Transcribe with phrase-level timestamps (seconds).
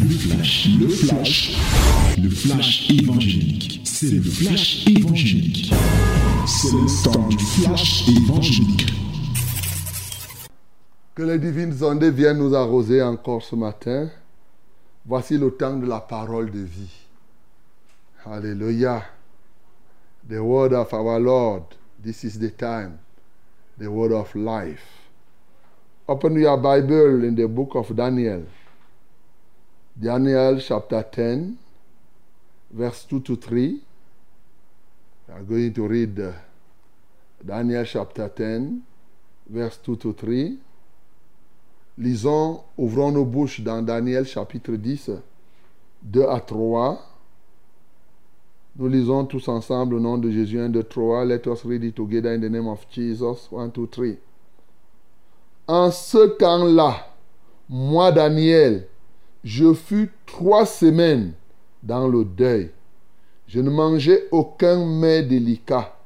[0.00, 1.58] Le flash, le flash,
[2.22, 3.80] le flash évangélique.
[3.84, 5.72] C'est le flash évangélique.
[6.46, 8.92] C'est le temps du flash évangélique.
[11.16, 14.08] Que les divines ondes viennent nous arroser encore ce matin.
[15.04, 16.94] Voici le temps de la parole de vie.
[18.24, 19.02] Alléluia.
[20.28, 21.64] The word of our Lord.
[22.00, 22.98] This is the time.
[23.80, 24.86] The word of life.
[26.06, 28.44] Open your Bible in the book of Daniel.
[30.00, 31.56] Daniel chapter 10,
[32.70, 33.80] verse 2 to 3.
[35.26, 36.32] We are going to read uh,
[37.44, 38.80] Daniel chapter 10,
[39.48, 40.56] verse 2 to 3.
[41.98, 45.10] Lisons, ouvrons nos bouches dans Daniel chapitre 10,
[46.04, 47.02] 2 à 3.
[48.76, 51.24] Nous lisons tous ensemble au nom de Jésus 1, 2, 3.
[51.24, 53.48] Let us read it together in the name of Jesus.
[53.50, 54.16] 1, 2, 3.
[55.66, 57.08] En ce temps-là,
[57.68, 58.86] moi, Daniel,
[59.44, 61.32] je fus trois semaines
[61.82, 62.70] dans le deuil.
[63.46, 65.96] Je ne mangeais aucun mets délicat.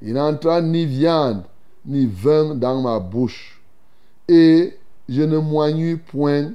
[0.00, 1.44] Il n'entra ni viande
[1.84, 3.60] ni vin dans ma bouche.
[4.28, 4.76] Et
[5.08, 6.52] je ne moignus point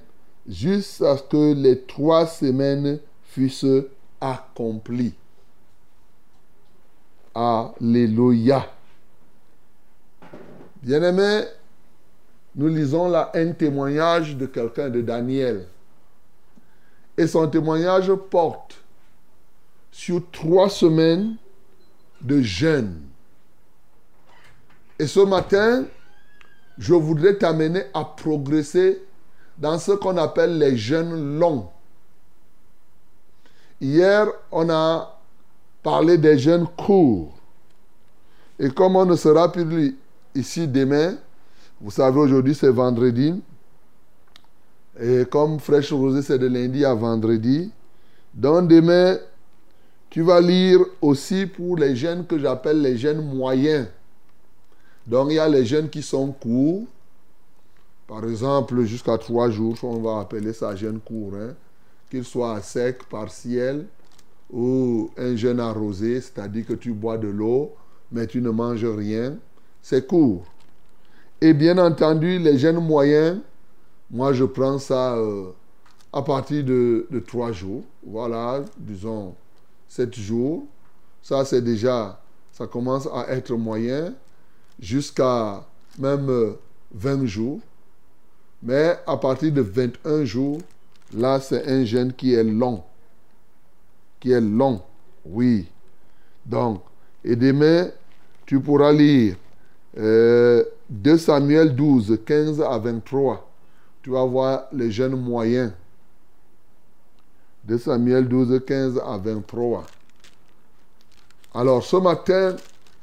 [0.47, 3.86] jusqu'à ce que les trois semaines fussent
[4.19, 5.13] accomplies.
[7.36, 8.66] Alléluia.
[10.81, 11.44] Bien-aimés,
[12.56, 15.67] nous lisons là un témoignage de quelqu'un, de Daniel.
[17.17, 18.77] Et son témoignage porte
[19.91, 21.35] sur trois semaines
[22.21, 23.01] de jeûne.
[24.99, 25.85] Et ce matin,
[26.77, 29.01] je voudrais t'amener à progresser
[29.57, 31.69] dans ce qu'on appelle les jeûnes longs.
[33.81, 35.19] Hier, on a
[35.83, 37.38] parlé des jeûnes courts.
[38.59, 39.97] Et comme on ne sera plus
[40.33, 41.15] ici demain,
[41.79, 43.41] vous savez, aujourd'hui c'est vendredi.
[45.00, 47.72] Et comme Fraîche Rosée, c'est de lundi à vendredi.
[48.34, 49.17] Donc demain,
[50.09, 53.88] tu vas lire aussi pour les jeunes que j'appelle les jeunes moyens.
[55.06, 56.84] Donc il y a les jeunes qui sont courts.
[58.07, 61.34] Par exemple, jusqu'à trois jours, on va appeler ça jeûne court.
[61.36, 61.53] Hein?
[62.09, 63.86] Qu'il soit sec, partiel,
[64.50, 67.74] ou un jeûne arrosé, c'est-à-dire que tu bois de l'eau,
[68.12, 69.36] mais tu ne manges rien.
[69.81, 70.46] C'est court.
[71.41, 73.40] Et bien entendu, les jeunes moyens,
[74.09, 75.51] moi je prends ça euh,
[76.13, 77.84] à partir de, de trois jours.
[78.06, 79.35] Voilà, disons
[79.88, 80.66] sept jours.
[81.22, 84.13] Ça c'est déjà, ça commence à être moyen
[84.79, 85.66] jusqu'à
[85.97, 86.56] même
[86.94, 87.59] 20 jours.
[88.63, 90.59] Mais à partir de 21 jours,
[91.13, 92.84] là c'est un jeûne qui est long.
[94.19, 94.81] Qui est long,
[95.25, 95.68] oui.
[96.45, 96.81] Donc,
[97.24, 97.89] et demain,
[98.45, 99.35] tu pourras lire
[99.97, 103.47] euh, 2 Samuel 12, 15 à 23.
[104.07, 105.73] Tu vas voir les jeunes moyens.
[107.66, 109.85] 2 Samuel 12, 15 à 23.
[111.53, 112.56] Alors ce matin,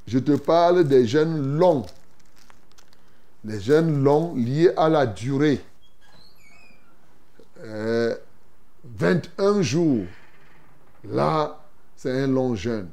[0.07, 1.85] je te parle des jeunes longs.
[3.45, 5.61] Les jeunes longs liés à la durée.
[7.63, 8.17] Euh,
[8.85, 10.07] 21 jours.
[11.07, 11.61] Là,
[11.97, 12.89] c'est un long jeûne.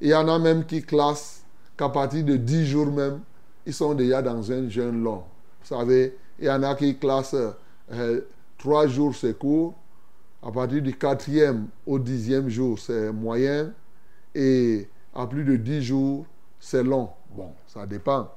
[0.00, 1.44] Il y en a même qui classent
[1.76, 3.20] qu'à partir de 10 jours même,
[3.64, 5.22] ils sont déjà dans un jeûne long.
[5.60, 7.36] Vous savez, il y en a qui classent
[7.92, 8.20] euh,
[8.58, 9.74] 3 jours, c'est court.
[10.42, 13.72] À partir du quatrième au dixième jour, c'est moyen.
[14.34, 16.26] Et à plus de 10 jours,
[16.60, 17.08] c'est long.
[17.34, 18.30] Bon, ça dépend.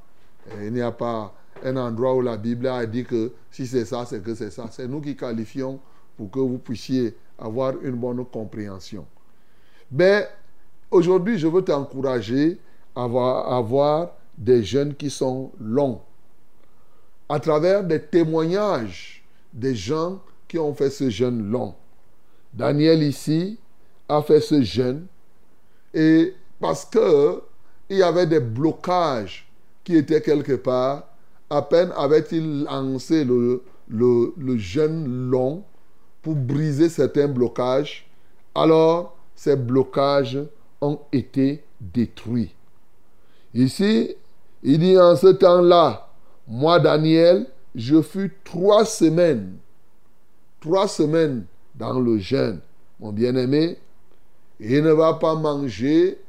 [0.52, 1.34] Et il n'y a pas
[1.64, 4.68] un endroit où la Bible a dit que si c'est ça, c'est que c'est ça.
[4.72, 5.80] C'est nous qui qualifions
[6.18, 9.06] pour que vous puissiez avoir une bonne compréhension.
[9.92, 10.28] Mais
[10.92, 12.60] aujourd'hui, je veux t'encourager
[12.96, 16.02] à avoir des jeunes qui sont longs.
[17.30, 19.24] À travers des témoignages
[19.54, 21.76] des gens qui ont fait ce jeûne long.
[22.54, 23.60] Daniel ici
[24.08, 25.06] a fait ce jeûne
[25.94, 27.42] et parce que
[27.90, 29.48] il y avait des blocages
[29.84, 31.08] qui étaient quelque part,
[31.50, 35.64] à peine avait-il lancé le, le, le jeûne long
[36.22, 38.08] pour briser certains blocages,
[38.54, 40.40] alors ces blocages
[40.82, 42.54] ont été détruits.
[43.54, 44.16] Ici,
[44.62, 46.09] il dit en ce temps-là,
[46.50, 49.54] moi Daniel, je fus trois semaines,
[50.60, 52.60] trois semaines dans le jeûne.
[53.00, 53.78] Mon bien-aimé,
[54.60, 56.20] il ne va pas manger,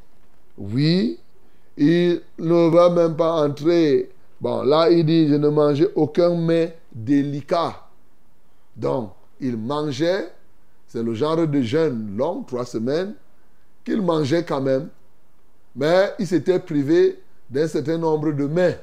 [0.59, 1.19] oui,
[1.79, 4.11] il ne va même pas entrer.
[4.41, 7.89] Bon, là, il dit, je ne mangeais aucun mets délicat.
[8.77, 10.31] Donc, il mangeait,
[10.87, 13.15] c'est le genre de jeûne long, trois semaines,
[13.85, 14.91] qu'il mangeait quand même,
[15.75, 17.19] mais il s'était privé
[17.49, 18.79] d'un certain nombre de mets.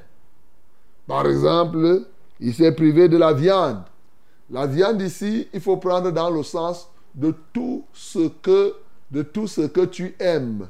[1.07, 2.03] Par exemple,
[2.39, 3.83] il s'est privé de la viande.
[4.49, 8.75] La viande ici, il faut prendre dans le sens de tout ce que,
[9.11, 10.67] de tout ce que tu aimes.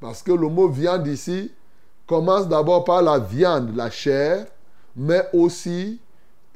[0.00, 1.50] Parce que le mot viande ici
[2.06, 4.46] commence d'abord par la viande, la chair,
[4.96, 6.00] mais aussi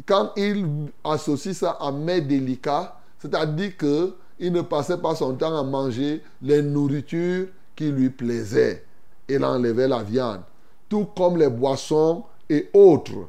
[0.06, 5.62] quand il associe ça à mets délicats, c'est-à-dire qu'il ne passait pas son temps à
[5.62, 8.84] manger les nourritures qui lui plaisaient.
[9.28, 10.42] Il enlevait la viande.
[10.88, 13.28] Tout comme les boissons et autres.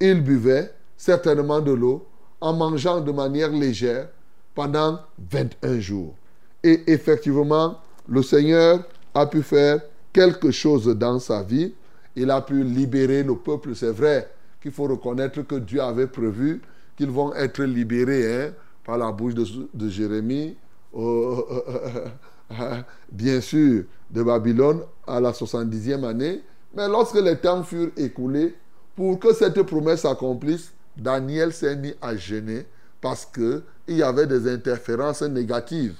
[0.00, 2.06] Il buvait certainement de l'eau
[2.40, 4.08] en mangeant de manière légère
[4.54, 5.00] pendant
[5.30, 6.14] 21 jours.
[6.62, 7.78] Et effectivement,
[8.08, 8.84] le Seigneur
[9.14, 9.80] a pu faire
[10.12, 11.72] quelque chose dans sa vie.
[12.14, 13.74] Il a pu libérer le peuple.
[13.74, 14.28] C'est vrai
[14.60, 16.60] qu'il faut reconnaître que Dieu avait prévu
[16.96, 18.52] qu'ils vont être libérés hein,
[18.84, 20.56] par la bouche de, Jérémie,
[20.94, 22.08] euh, euh,
[22.52, 22.80] euh,
[23.12, 26.40] bien sûr, de Babylone à la 70e année.
[26.76, 28.54] Mais lorsque les temps furent écoulés,
[28.94, 32.66] pour que cette promesse s'accomplisse, Daniel s'est mis à gêner
[33.00, 35.96] parce qu'il y avait des interférences négatives.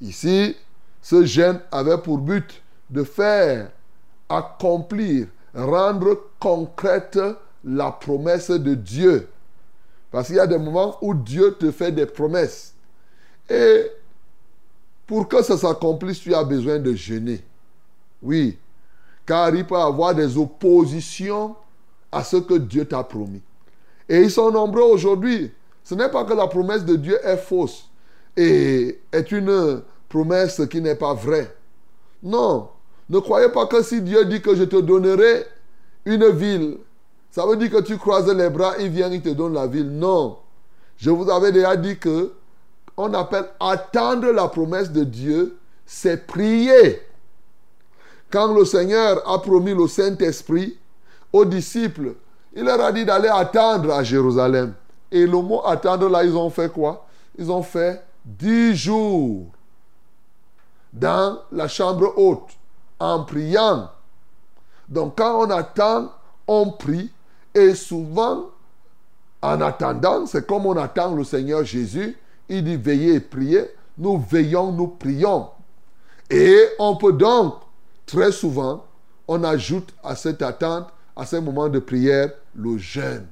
[0.00, 0.56] Ici,
[1.00, 3.70] ce gêne avait pour but de faire
[4.28, 7.18] accomplir, rendre concrète
[7.64, 9.28] la promesse de Dieu.
[10.10, 12.74] Parce qu'il y a des moments où Dieu te fait des promesses.
[13.48, 13.90] Et
[15.06, 17.42] pour que ça s'accomplisse, tu as besoin de jeûner.
[18.22, 18.58] Oui,
[19.26, 21.56] car il peut avoir des oppositions
[22.12, 23.42] à ce que Dieu t'a promis.
[24.08, 25.52] Et ils sont nombreux aujourd'hui.
[25.82, 27.88] Ce n'est pas que la promesse de Dieu est fausse
[28.36, 31.54] et est une promesse qui n'est pas vraie.
[32.22, 32.68] Non.
[33.08, 35.44] Ne croyez pas que si Dieu dit que je te donnerai
[36.04, 36.78] une ville,
[37.30, 39.90] ça veut dire que tu croises les bras, il vient, il te donne la ville.
[39.90, 40.38] Non.
[40.96, 42.32] Je vous avais déjà dit que
[42.96, 47.02] on appelle attendre la promesse de Dieu, c'est prier.
[48.30, 50.76] Quand le Seigneur a promis le Saint-Esprit
[51.32, 52.14] aux disciples,
[52.54, 54.74] il leur a dit d'aller attendre à Jérusalem.
[55.12, 57.06] Et le mot attendre, là, ils ont fait quoi?
[57.38, 59.46] Ils ont fait dix jours
[60.92, 62.50] dans la chambre haute
[62.98, 63.90] en priant.
[64.88, 66.10] Donc quand on attend,
[66.46, 67.10] on prie.
[67.54, 68.46] Et souvent,
[69.42, 72.16] en attendant, c'est comme on attend le Seigneur Jésus.
[72.48, 73.70] Il dit veillez et priez.
[73.98, 75.48] Nous veillons, nous prions.
[76.30, 77.54] Et on peut donc,
[78.06, 78.84] très souvent,
[79.28, 83.26] on ajoute à cette attente à ce moment de prière le jeûne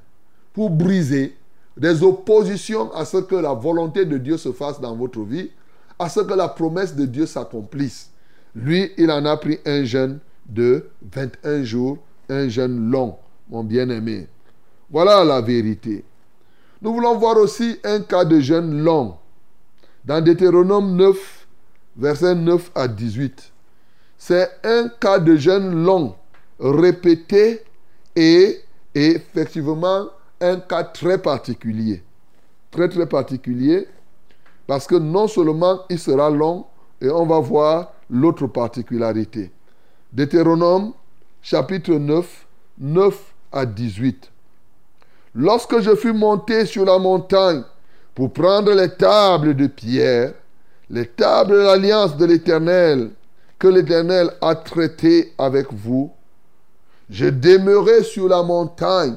[0.53, 1.35] pour briser
[1.77, 5.51] des oppositions à ce que la volonté de Dieu se fasse dans votre vie,
[5.99, 8.09] à ce que la promesse de Dieu s'accomplisse.
[8.55, 11.97] Lui, il en a pris un jeûne de 21 jours,
[12.29, 13.15] un jeûne long,
[13.49, 14.27] mon bien-aimé.
[14.89, 16.05] Voilà la vérité.
[16.81, 19.15] Nous voulons voir aussi un cas de jeûne long.
[20.05, 21.47] Dans Deutéronome 9,
[21.97, 23.51] versets 9 à 18.
[24.17, 26.15] C'est un cas de jeûne long,
[26.59, 27.63] répété
[28.15, 28.61] et,
[28.93, 30.07] effectivement
[30.41, 32.03] un cas très particulier.
[32.71, 33.87] Très très particulier
[34.67, 36.65] parce que non seulement il sera long
[37.01, 39.51] et on va voir l'autre particularité.
[40.11, 40.93] Deutéronome
[41.41, 42.45] chapitre 9,
[42.79, 44.31] 9 à 18.
[45.35, 47.63] Lorsque je fus monté sur la montagne
[48.13, 50.33] pour prendre les tables de pierre,
[50.89, 53.11] les tables de l'alliance de l'Éternel,
[53.59, 56.11] que l'Éternel a traité avec vous,
[57.09, 59.15] je demeurai sur la montagne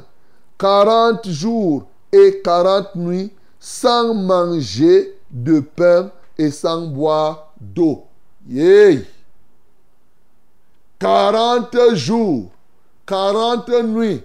[0.59, 8.05] quarante jours et quarante nuits sans manger de pain et sans boire d'eau.
[8.49, 9.01] Yeah.
[10.99, 12.51] 40 jours,
[13.07, 14.23] 40 nuits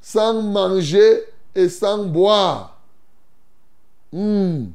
[0.00, 1.22] sans manger
[1.54, 2.80] et sans boire.
[4.12, 4.66] Hmm.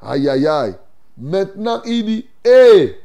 [0.00, 0.74] Aïe, aïe, aïe.
[1.16, 3.00] Maintenant, il dit, hé,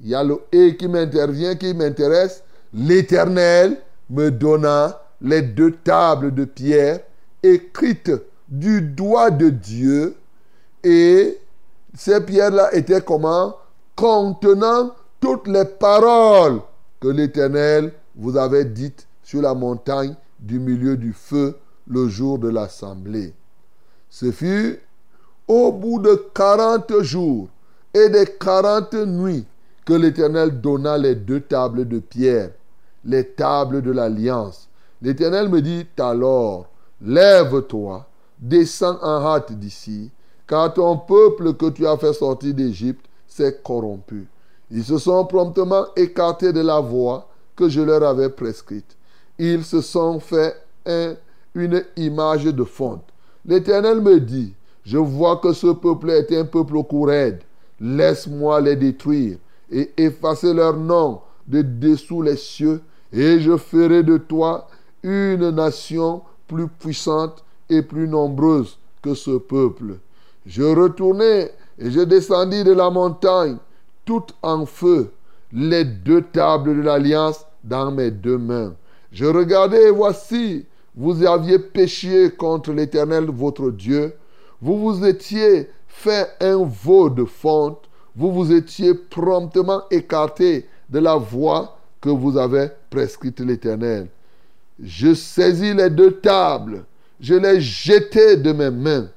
[0.00, 2.42] il y a le hé qui m'intervient, qui m'intéresse.
[2.72, 3.78] L'Éternel
[4.10, 7.00] me donna les deux tables de pierre
[7.42, 8.12] écrites
[8.48, 10.16] du doigt de Dieu.
[10.82, 11.38] Et
[11.96, 13.56] ces pierres-là étaient comment?
[13.96, 16.60] Contenant toutes les paroles
[17.00, 22.48] que l'Éternel vous avait dites sur la montagne du milieu du feu le jour de
[22.48, 23.32] l'assemblée.
[24.10, 24.80] Ce fut
[25.46, 27.48] au bout de quarante jours
[27.92, 29.46] et de quarante nuits
[29.84, 32.50] que l'Éternel donna les deux tables de pierre
[33.04, 34.68] les tables de l'alliance.
[35.02, 36.66] L'Éternel me dit alors,
[37.02, 38.06] lève-toi,
[38.38, 40.10] descends en hâte d'ici,
[40.46, 44.26] car ton peuple que tu as fait sortir d'Égypte s'est corrompu.
[44.70, 48.96] Ils se sont promptement écartés de la voie que je leur avais prescrite.
[49.38, 50.56] Ils se sont fait
[51.54, 53.04] une image de fonte.
[53.46, 57.40] L'Éternel me dit, je vois que ce peuple est un peuple courraide.
[57.80, 59.38] Laisse-moi les détruire
[59.70, 62.80] et effacer leur nom de dessous les cieux
[63.12, 64.68] et je ferai de toi
[65.02, 69.98] une nation plus puissante et plus nombreuses que ce peuple.
[70.46, 73.56] Je retournai et je descendis de la montagne,
[74.04, 75.10] tout en feu,
[75.52, 78.74] les deux tables de l'alliance dans mes deux mains.
[79.12, 84.14] Je regardais et voici, vous aviez péché contre l'Éternel votre Dieu.
[84.60, 87.88] Vous vous étiez fait un veau de fonte.
[88.16, 94.08] Vous vous étiez promptement écarté de la voie que vous avez prescrite l'Éternel.
[94.82, 96.84] Je saisis les deux tables,
[97.20, 99.08] je les jetai de mes mains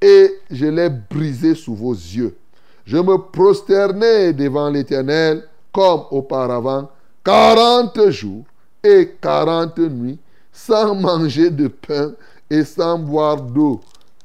[0.00, 2.36] et je les brisai sous vos yeux.
[2.84, 6.88] Je me prosternai devant l'Éternel comme auparavant,
[7.24, 8.44] quarante jours
[8.82, 10.18] et quarante nuits,
[10.52, 12.12] sans manger de pain
[12.48, 13.80] et sans boire d'eau,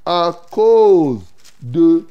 [0.06, 1.20] à cause
[1.62, 2.06] de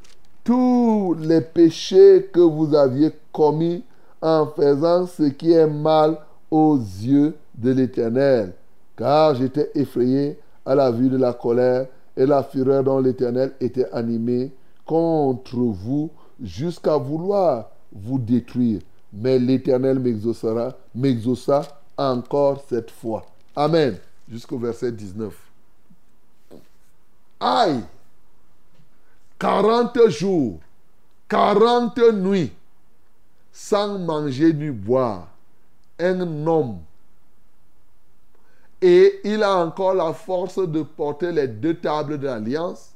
[0.50, 3.84] tous les péchés que vous aviez commis
[4.20, 6.18] en faisant ce qui est mal
[6.50, 8.54] aux yeux de l'Éternel.
[8.96, 13.88] Car j'étais effrayé à la vue de la colère et la fureur dont l'Éternel était
[13.92, 14.50] animé
[14.84, 16.10] contre vous
[16.42, 18.80] jusqu'à vouloir vous détruire.
[19.12, 21.62] Mais l'Éternel m'exaucera, m'exauça
[21.96, 23.24] encore cette fois.
[23.54, 23.96] Amen.
[24.28, 25.32] Jusqu'au verset 19.
[27.38, 27.84] Aïe!
[29.40, 30.60] 40 jours,
[31.28, 32.52] 40 nuits,
[33.50, 35.28] sans manger ni boire.
[35.98, 36.78] Un homme.
[38.82, 42.90] Et il a encore la force de porter les deux tables de l'alliance.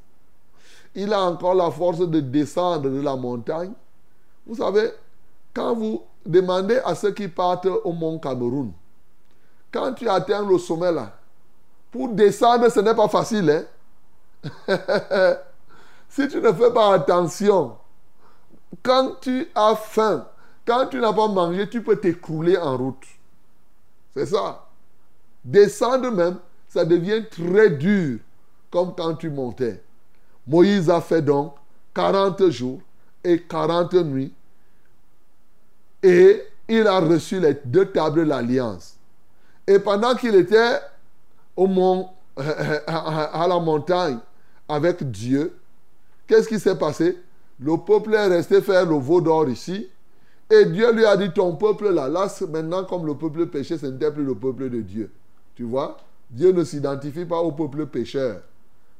[0.95, 3.73] Il a encore la force de descendre de la montagne.
[4.47, 4.91] Vous savez,
[5.53, 8.73] quand vous demandez à ceux qui partent au mont Cameroun,
[9.73, 11.13] quand tu atteins le sommet là,
[11.91, 13.67] pour descendre, ce n'est pas facile.
[14.69, 14.79] Hein?
[16.15, 17.77] si tu ne fais pas attention,
[18.85, 20.25] quand tu as faim,
[20.65, 23.05] quand tu n'as pas mangé, tu peux t'écrouler en route.
[24.15, 24.65] C'est ça.
[25.45, 26.37] Descendre même,
[26.69, 28.21] ça devient très dur,
[28.71, 29.83] comme quand tu montais.
[30.47, 31.55] Moïse a fait donc
[31.95, 32.81] 40 jours
[33.25, 34.33] et 40 nuits.
[36.01, 38.99] Et il a reçu les deux tables de l'alliance.
[39.67, 40.79] Et pendant qu'il était
[41.57, 44.19] au mont, à la montagne
[44.69, 45.59] avec Dieu,
[46.27, 47.19] qu'est-ce qui s'est passé?
[47.61, 49.89] Le peuple est resté faire le veau d'or ici.
[50.51, 53.87] Et Dieu lui a dit, ton peuple là, là maintenant comme le peuple péché, ce
[53.87, 55.11] n'était plus le peuple de Dieu.
[55.55, 55.97] Tu vois?
[56.31, 58.41] Dieu ne s'identifie pas au peuple pécheur.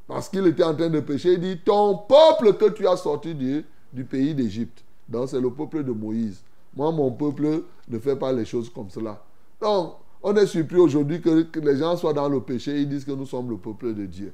[0.07, 3.35] Parce qu'il était en train de pécher, il dit, ton peuple que tu as sorti
[3.35, 4.83] du, du pays d'Égypte.
[5.09, 6.43] Donc c'est le peuple de Moïse.
[6.77, 9.23] Moi, mon peuple ne fait pas les choses comme cela.
[9.61, 12.81] Donc, on est surpris aujourd'hui que, les gens soient dans le péché.
[12.81, 14.33] Ils disent que nous sommes le peuple de Dieu.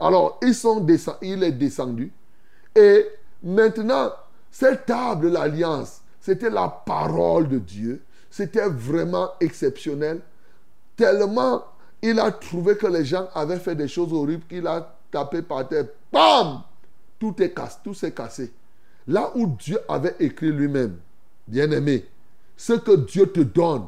[0.00, 0.84] Alors, ils sont
[1.22, 2.12] il est descendu.
[2.78, 3.06] Et
[3.42, 4.12] maintenant,
[4.52, 8.02] cette table de l'alliance, c'était la parole de Dieu.
[8.30, 10.20] C'était vraiment exceptionnel.
[10.96, 11.64] Tellement
[12.02, 15.66] il a trouvé que les gens avaient fait des choses horribles qu'il a tapé par
[15.66, 15.86] terre.
[16.12, 16.62] Bam
[17.18, 18.52] Tout est cassé, tout s'est cassé.
[19.08, 20.98] Là où Dieu avait écrit lui-même,
[21.46, 22.06] bien-aimé,
[22.56, 23.86] ce que Dieu te donne,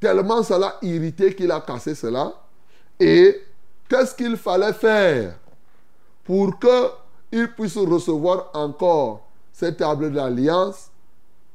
[0.00, 2.32] tellement ça l'a irrité qu'il a cassé cela.
[2.98, 3.42] Et
[3.88, 5.36] qu'est-ce qu'il fallait faire
[6.24, 6.58] pour
[7.34, 10.92] qu'il puisse recevoir encore cette table d'alliance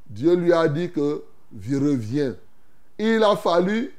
[0.09, 1.23] Dieu lui a dit que
[1.57, 2.35] je reviens.
[2.97, 3.93] Il a fallu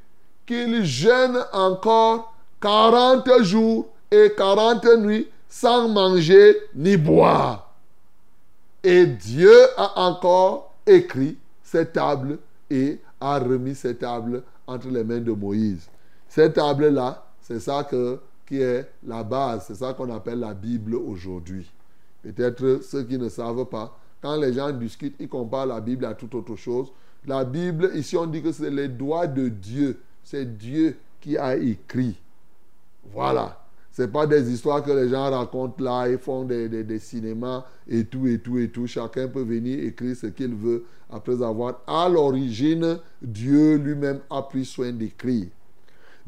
[0.44, 7.72] qu'il jeûne encore 40 jours et 40 nuits sans manger ni boire.
[8.82, 15.20] Et Dieu a encore écrit cette table et a remis cette table entre les mains
[15.20, 15.88] de Moïse.
[16.28, 18.18] Cette table-là, c'est ça que,
[18.50, 21.70] qui est la base, c'est ça qu'on appelle la Bible aujourd'hui.
[22.20, 26.14] Peut-être ceux qui ne savent pas, quand les gens discutent, ils comparent la Bible à
[26.14, 26.88] toute autre chose.
[27.28, 30.00] La Bible, ici on dit que c'est les doigts de Dieu.
[30.24, 32.16] C'est Dieu qui a écrit.
[33.12, 33.64] Voilà.
[33.92, 38.04] Ce pas des histoires que les gens racontent là, ils font des, des, cinémas et
[38.04, 38.88] tout, et tout, et tout.
[38.88, 44.64] Chacun peut venir écrire ce qu'il veut après avoir, à l'origine, Dieu lui-même a pris
[44.64, 45.46] soin d'écrire.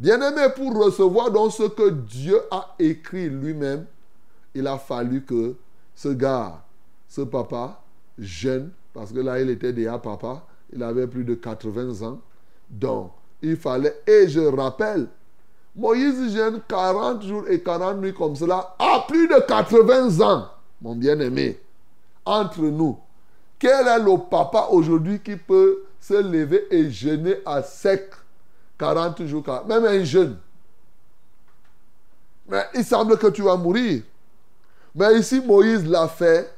[0.03, 3.87] Bien-aimé, pour recevoir donc ce que Dieu a écrit lui-même,
[4.53, 5.55] il a fallu que
[5.95, 6.61] ce gars,
[7.07, 7.81] ce papa,
[8.19, 12.19] jeune, parce que là, il était déjà papa, il avait plus de 80 ans.
[12.69, 15.07] Donc, il fallait, et je rappelle,
[15.77, 20.49] Moïse jeune 40 jours et 40 nuits comme cela, à plus de 80 ans,
[20.81, 21.61] mon bien-aimé,
[22.25, 22.99] entre nous.
[23.57, 28.11] Quel est le papa aujourd'hui qui peut se lever et jeûner à sec?
[28.83, 30.37] 40 jours, même un jeune
[32.49, 34.03] Mais il semble que tu vas mourir.
[34.93, 36.53] Mais ici, Moïse l'a fait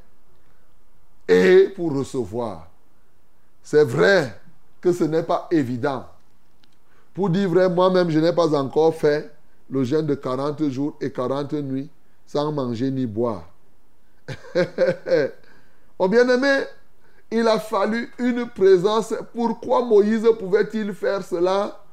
[1.28, 2.70] et pour recevoir.
[3.62, 4.40] C'est vrai
[4.80, 6.06] que ce n'est pas évident.
[7.12, 9.30] Pour dire vrai, moi-même, je n'ai pas encore fait
[9.68, 11.90] le jeûne de 40 jours et 40 nuits
[12.26, 13.44] sans manger ni boire.
[15.98, 16.64] oh bien-aimé,
[17.30, 19.12] il a fallu une présence.
[19.34, 21.83] Pourquoi Moïse pouvait-il faire cela?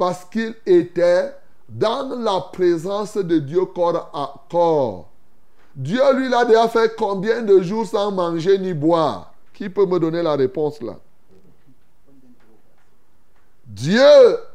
[0.00, 1.30] Parce qu'il était
[1.68, 5.10] dans la présence de Dieu corps à corps.
[5.76, 9.34] Dieu lui l'a déjà fait combien de jours sans manger ni boire?
[9.52, 10.96] Qui peut me donner la réponse là?
[13.66, 14.00] Dieu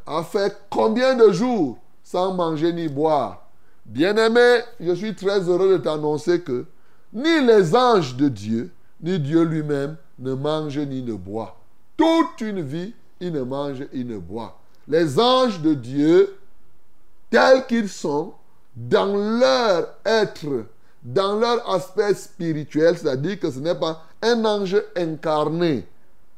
[0.07, 3.45] a fait combien de jours sans manger ni boire?
[3.85, 6.65] Bien-aimé, je suis très heureux de t'annoncer que
[7.13, 11.53] ni les anges de Dieu, ni Dieu lui-même ne mangent ni ne boivent.
[11.95, 14.53] Toute une vie, ils ne mangent, ils ne boivent.
[14.87, 16.37] Les anges de Dieu,
[17.29, 18.33] tels qu'ils sont,
[18.75, 20.65] dans leur être,
[21.03, 25.87] dans leur aspect spirituel, c'est-à-dire que ce n'est pas un ange incarné,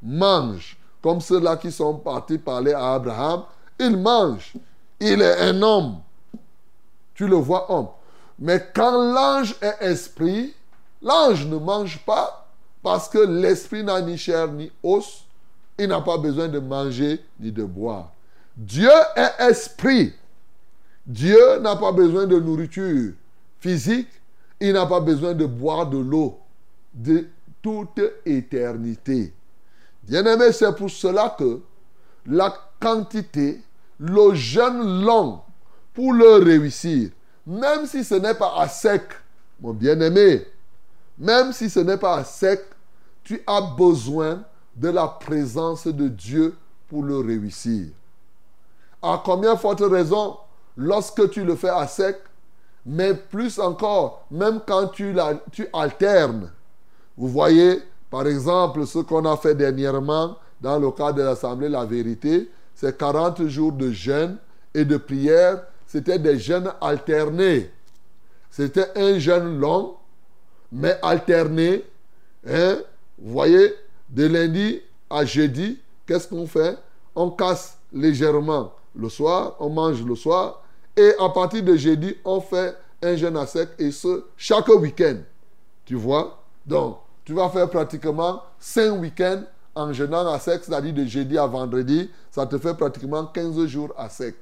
[0.02, 3.44] mange, comme ceux-là qui sont partis parler à Abraham,
[3.80, 4.54] il mange,
[5.00, 5.98] il est un homme.
[7.14, 7.88] Tu le vois homme.
[8.40, 10.54] Mais quand l'ange est esprit,
[11.02, 12.48] l'ange ne mange pas
[12.84, 15.24] parce que l'esprit n'a ni chair ni os.
[15.80, 18.12] Il n'a pas besoin de manger ni de boire.
[18.58, 20.14] Dieu est esprit.
[21.06, 23.14] Dieu n'a pas besoin de nourriture
[23.60, 24.10] physique.
[24.60, 26.40] Il n'a pas besoin de boire de l'eau
[26.92, 27.28] de
[27.62, 29.32] toute éternité.
[30.04, 31.62] Bien-aimé, c'est pour cela que
[32.26, 33.62] la quantité,
[34.00, 35.42] le jeûne long
[35.94, 37.12] pour le réussir,
[37.46, 39.04] même si ce n'est pas à sec,
[39.62, 40.46] mon bien-aimé,
[41.18, 42.64] même si ce n'est pas à sec,
[43.24, 44.44] tu as besoin
[44.76, 46.56] de la présence de Dieu
[46.88, 47.88] pour le réussir.
[49.08, 50.36] À combien forte raison,
[50.76, 52.18] lorsque tu le fais à sec,
[52.86, 55.16] mais plus encore, même quand tu,
[55.54, 56.52] tu alternes.
[57.16, 61.86] Vous voyez, par exemple, ce qu'on a fait dernièrement dans le cadre de l'Assemblée La
[61.86, 64.40] Vérité, c'est 40 jours de jeûne
[64.74, 65.64] et de prière.
[65.86, 67.72] C'était des jeûnes alternés.
[68.52, 69.96] C'était un jeûne long,
[70.70, 71.86] mais alterné.
[72.46, 72.76] Hein?
[73.18, 73.74] Vous voyez,
[74.10, 76.78] de lundi à jeudi, qu'est-ce qu'on fait?
[77.16, 80.62] On casse légèrement le soir, on mange le soir,
[80.96, 85.18] et à partir de jeudi, on fait un jeûne à sec, et ce, chaque week-end.
[85.86, 86.40] Tu vois?
[86.66, 89.44] Donc, tu vas faire pratiquement 5 week-ends
[89.76, 93.94] en jeûnant à sec, c'est-à-dire de jeudi à vendredi, ça te fait pratiquement 15 jours
[93.96, 94.36] à sec.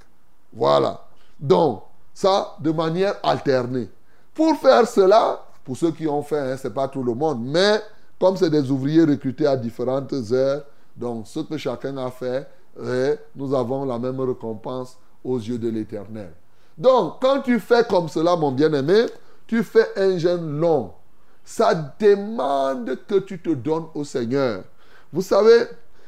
[0.53, 1.05] Voilà.
[1.39, 3.89] Donc, ça de manière alternée.
[4.33, 7.39] Pour faire cela, pour ceux qui ont fait, hein, ce n'est pas tout le monde,
[7.41, 7.81] mais
[8.19, 10.63] comme c'est des ouvriers recrutés à différentes heures,
[10.95, 12.47] donc ce que chacun a fait,
[12.81, 16.31] eh, nous avons la même récompense aux yeux de l'Éternel.
[16.77, 19.05] Donc, quand tu fais comme cela, mon bien-aimé,
[19.47, 20.91] tu fais un jeûne long.
[21.43, 24.63] Ça demande que tu te donnes au Seigneur.
[25.13, 25.67] Vous savez,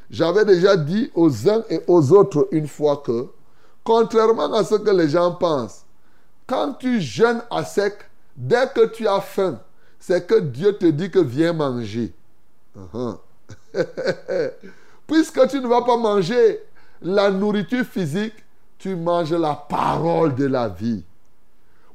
[0.10, 3.27] j'avais déjà dit aux uns et aux autres une fois que,
[3.84, 5.86] contrairement à ce que les gens pensent,
[6.45, 7.93] quand tu jeûnes à sec,
[8.36, 9.60] dès que tu as faim,
[9.99, 12.13] c'est que Dieu te dit que viens manger.
[12.93, 13.17] Uh-huh.
[15.08, 16.60] Puisque tu ne vas pas manger
[17.02, 18.36] la nourriture physique,
[18.78, 21.04] tu manges la parole de la vie.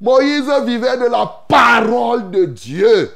[0.01, 3.11] Moïse vivait de la parole de Dieu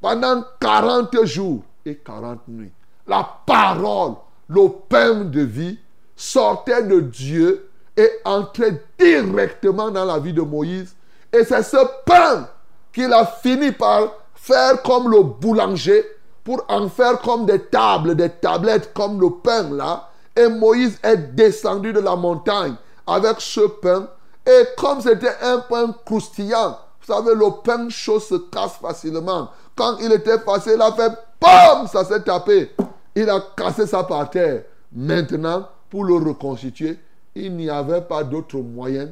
[0.00, 2.70] pendant 40 jours et 40 nuits.
[3.06, 4.14] La parole,
[4.48, 5.78] le pain de vie,
[6.14, 10.94] sortait de Dieu et entrait directement dans la vie de Moïse.
[11.32, 12.48] Et c'est ce pain
[12.92, 16.04] qu'il a fini par faire comme le boulanger
[16.44, 20.08] pour en faire comme des tables, des tablettes comme le pain là.
[20.34, 22.74] Et Moïse est descendu de la montagne
[23.06, 24.08] avec ce pain.
[24.46, 29.50] Et comme c'était un pain croustillant, vous savez, le pain chaud se casse facilement.
[29.76, 32.70] Quand il était passé, il a fait POM Ça s'est tapé.
[33.14, 34.62] Il a cassé ça par terre.
[34.92, 36.98] Maintenant, pour le reconstituer,
[37.34, 39.08] il n'y avait pas d'autre moyen.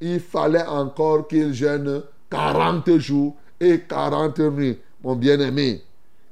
[0.00, 5.82] Il fallait encore qu'il gêne 40 jours et 40 nuits, mon bien-aimé.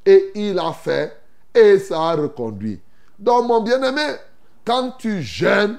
[0.09, 1.14] Et il a fait
[1.55, 2.81] et ça a reconduit.
[3.18, 4.14] Donc, mon bien-aimé,
[4.64, 5.77] quand tu gênes,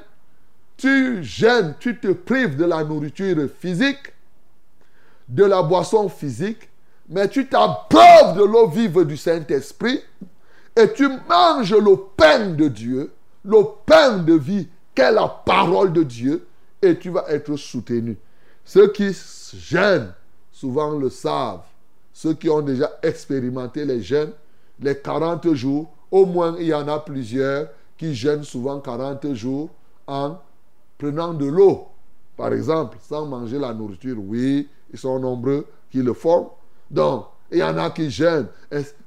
[0.77, 4.13] tu gênes, tu te prives de la nourriture physique,
[5.27, 6.69] de la boisson physique,
[7.09, 9.99] mais tu t'abreuves de l'eau vive du Saint-Esprit
[10.75, 13.11] et tu manges le pain de Dieu,
[13.43, 16.45] le pain de vie qu'est la parole de Dieu,
[16.83, 18.15] et tu vas être soutenu.
[18.63, 19.11] Ceux qui
[19.55, 20.13] jeûnent,
[20.51, 21.63] souvent le savent.
[22.21, 24.33] Ceux qui ont déjà expérimenté les jeûnes,
[24.81, 29.69] les 40 jours, au moins il y en a plusieurs qui jeûnent souvent 40 jours
[30.05, 30.37] en
[30.97, 31.87] prenant de l'eau.
[32.35, 34.17] Par exemple, sans manger la nourriture.
[34.19, 36.49] Oui, ils sont nombreux qui le font.
[36.91, 38.49] Donc, il y en a qui jeûnent.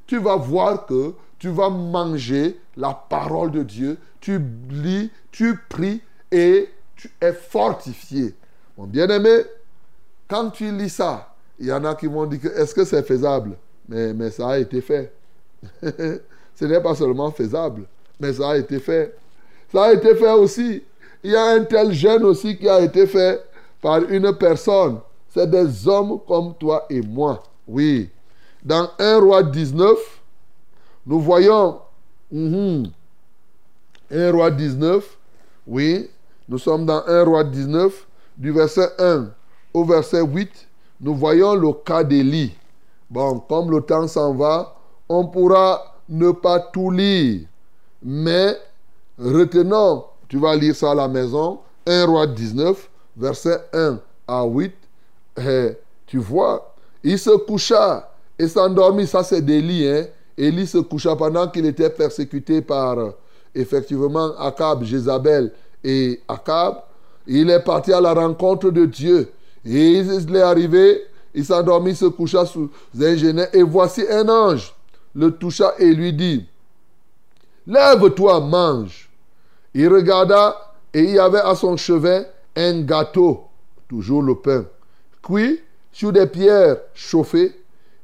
[0.07, 3.98] Tu vas voir que tu vas manger la parole de Dieu.
[4.20, 8.35] Tu lis, tu pries et tu es fortifié.
[8.79, 9.42] Mon bien-aimé,
[10.27, 13.02] quand tu lis ça, il y en a qui vont dire que est-ce que c'est
[13.02, 13.56] faisable?
[13.88, 15.12] Mais, mais ça a été fait.
[15.82, 17.84] Ce n'est pas seulement faisable,
[18.20, 19.16] mais ça a été fait.
[19.70, 20.82] Ça a été fait aussi.
[21.22, 23.42] Il y a un tel jeûne aussi qui a été fait
[23.80, 24.98] par une personne.
[25.28, 27.42] C'est des hommes comme toi et moi.
[27.66, 28.10] Oui.
[28.62, 29.98] Dans 1 roi 19,
[31.06, 31.80] nous voyons
[32.32, 32.92] 1 mhm,
[34.30, 35.18] roi 19.
[35.66, 36.10] Oui.
[36.48, 39.30] Nous sommes dans 1 roi 19, du verset 1
[39.72, 40.50] au verset 8.
[41.02, 42.54] Nous voyons le cas d'Élie.
[43.10, 44.76] Bon, comme le temps s'en va,
[45.08, 47.40] on pourra ne pas tout lire.
[48.02, 48.56] Mais
[49.18, 54.72] retenons, tu vas lire ça à la maison, 1 roi 19, verset 1 à 8.
[55.38, 59.06] Et tu vois, il se coucha et s'endormit.
[59.06, 59.88] Ça, c'est d'Élie.
[59.88, 60.06] Hein?
[60.38, 62.96] Élie se coucha pendant qu'il était persécuté par,
[63.54, 66.76] effectivement, Akab, Jézabel et Akab.
[67.26, 69.32] Il est parti à la rencontre de Dieu.
[69.64, 71.03] Et il est arrivé
[71.35, 72.70] il s'endormit, se coucha sous
[73.01, 74.75] un genet, et voici un ange
[75.14, 76.46] le toucha et lui dit,
[77.66, 79.11] Lève-toi, mange.
[79.75, 83.44] Il regarda, et il y avait à son chevet un gâteau,
[83.88, 84.66] toujours le pain,
[85.22, 87.59] cuit sur des pierres chauffées,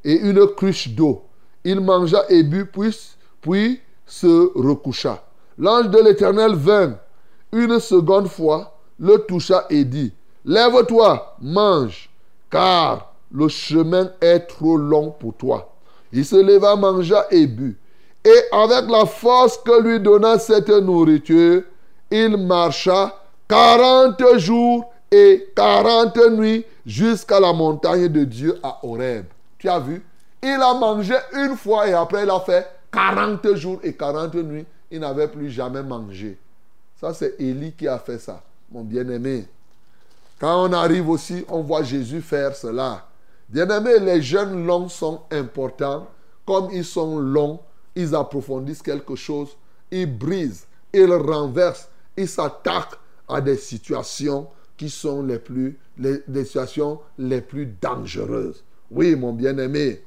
[0.05, 1.25] et une cruche d'eau.
[1.65, 2.97] Il mangea et but, puis,
[3.41, 5.25] puis se recoucha.
[5.59, 6.97] L'ange de l'Éternel vint
[7.53, 10.13] une seconde fois, le toucha et dit,
[10.49, 12.09] Lève-toi, mange,
[12.51, 15.75] car le chemin est trop long pour toi.
[16.11, 17.79] Il se leva, mangea et but.
[18.25, 21.65] Et avec la force que lui donna cette nourriture,
[22.11, 23.15] il marcha
[23.47, 29.27] 40 jours et 40 nuits jusqu'à la montagne de Dieu à Horeb.
[29.59, 30.03] Tu as vu?
[30.43, 34.65] Il a mangé une fois et après il a fait 40 jours et 40 nuits.
[34.91, 36.39] Il n'avait plus jamais mangé.
[36.99, 39.47] Ça, c'est Élie qui a fait ça, mon bien-aimé.
[40.39, 43.09] Quand on arrive aussi, on voit Jésus faire cela.
[43.49, 46.09] Bien-aimés, les jeunes longs sont importants.
[46.47, 47.61] Comme ils sont longs,
[47.95, 49.57] ils approfondissent quelque chose,
[49.91, 52.99] ils brisent, ils renversent, ils s'attaquent
[53.29, 55.77] à des situations qui sont les plus,
[56.33, 58.63] situations les plus dangereuses.
[58.91, 60.03] Oui, mon bien-aimé.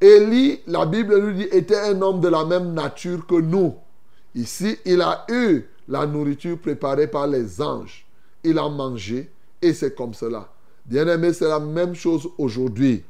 [0.00, 3.74] Élie, la Bible nous dit, était un homme de la même nature que nous.
[4.34, 8.04] Ici, il a eu la nourriture préparée par les anges.
[8.42, 9.30] Il a mangé
[9.64, 10.48] et c'est comme cela.
[10.84, 13.02] Bien-aimé, c'est la même chose aujourd'hui.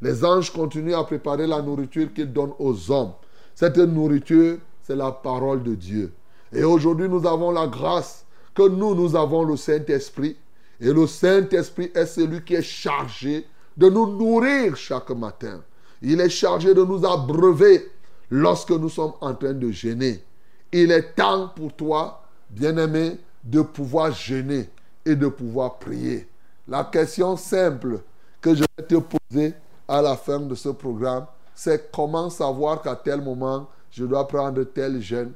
[0.00, 3.12] Les anges continuent à préparer la nourriture qu'ils donnent aux hommes.
[3.56, 6.12] Cette nourriture, c'est la parole de Dieu.
[6.52, 10.36] Et aujourd'hui, nous avons la grâce que nous, nous avons le Saint-Esprit.
[10.80, 13.44] Et le Saint-Esprit est celui qui est chargé
[13.76, 15.60] de nous nourrir chaque matin.
[16.02, 17.90] Il est chargé de nous abreuver
[18.30, 20.22] lorsque nous sommes en train de gêner.
[20.70, 24.68] Il est temps pour toi, bien-aimé, de pouvoir gêner
[25.06, 26.28] et de pouvoir prier.
[26.68, 28.00] La question simple
[28.40, 29.54] que je vais te poser
[29.88, 34.62] à la fin de ce programme, c'est comment savoir qu'à tel moment, je dois prendre
[34.64, 35.32] tel jeûne,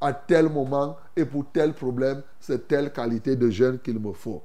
[0.00, 4.42] à tel moment et pour tel problème, c'est telle qualité de jeûne qu'il me faut.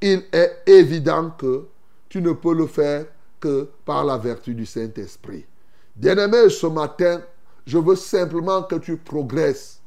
[0.00, 1.66] Il est évident que
[2.08, 3.06] tu ne peux le faire
[3.40, 5.44] que par la vertu du Saint-Esprit.
[5.96, 7.20] Bien-aimé, ce matin,
[7.66, 9.80] je veux simplement que tu progresses,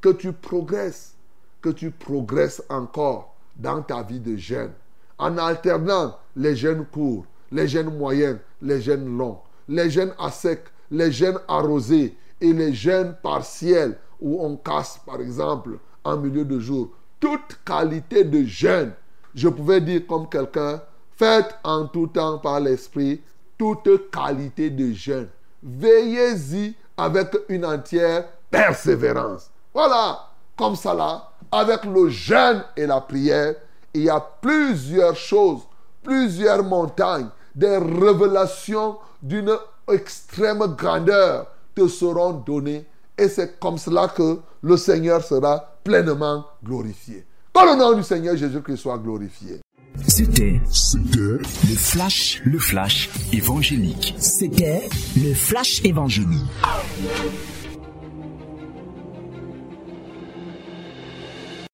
[0.00, 1.14] que tu progresses,
[1.60, 4.72] que tu progresses encore dans ta vie de jeûne
[5.18, 10.64] en alternant les jeunes courts, les jeunes moyens, les jeunes longs, les jeunes à sec,
[10.90, 16.58] les jeunes arrosés et les jeunes partiels où on casse par exemple en milieu de
[16.58, 16.90] jour.
[17.18, 18.92] Toute qualité de jeûne,
[19.34, 20.80] je pouvais dire comme quelqu'un,
[21.16, 23.20] faites en tout temps par l'esprit
[23.58, 25.28] toute qualité de jeûne.
[25.62, 29.50] Veillez-y avec une entière persévérance.
[29.74, 33.54] Voilà, comme ça là, avec le jeûne et la prière,
[33.94, 35.62] il y a plusieurs choses,
[36.02, 39.56] plusieurs montagnes, des révélations d'une
[39.92, 42.84] extrême grandeur te seront données.
[43.18, 47.24] Et c'est comme cela que le Seigneur sera pleinement glorifié.
[47.52, 49.60] Que le nom du Seigneur Jésus-Christ soit glorifié.
[50.06, 54.14] C'était, c'était le flash, le flash évangélique.
[54.18, 56.46] C'était le flash évangélique.